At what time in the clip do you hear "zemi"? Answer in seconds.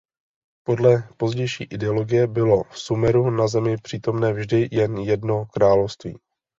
3.47-3.77